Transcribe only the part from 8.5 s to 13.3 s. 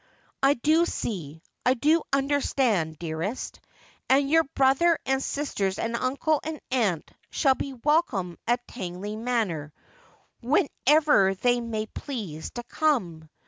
Tangley Manor whenever they may please to come.